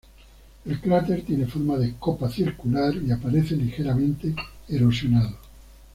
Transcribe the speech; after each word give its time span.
El 0.65 0.81
cráter 0.81 1.21
tiene 1.21 1.45
forma 1.45 1.77
de 1.77 1.93
copa 1.99 2.27
circular, 2.27 2.91
y 2.95 3.11
aparece 3.11 3.55
ligeramente 3.55 4.33
erosionado. 4.67 5.37